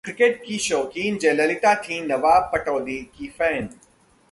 cricket 0.03 0.41
की 0.45 0.57
शौकीन 0.57 1.17
जयललिता 1.17 1.73
थीं 1.75 2.01
नवाब 2.01 2.49
पटौदी 2.53 2.97
की 3.17 3.27
फैन 3.29 3.67